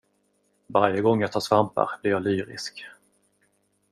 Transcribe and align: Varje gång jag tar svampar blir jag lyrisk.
Varje 0.67 1.01
gång 1.01 1.21
jag 1.21 1.31
tar 1.31 1.39
svampar 1.39 1.99
blir 2.01 2.11
jag 2.11 2.23
lyrisk. 2.23 2.85